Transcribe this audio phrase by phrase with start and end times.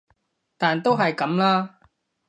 [0.57, 1.77] 但都係噉啦